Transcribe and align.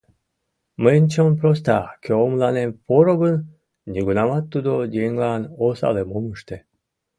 Мыйын 0.81 1.05
чон 1.13 1.31
проста: 1.39 1.77
кӧ 2.03 2.11
мыланем 2.31 2.69
поро 2.85 3.13
гын, 3.23 3.35
нигунамат 3.91 4.45
тудо 4.53 4.71
еҥлан 5.05 5.41
осалым 5.65 6.09
ом 6.17 6.25
ыште. 6.35 6.57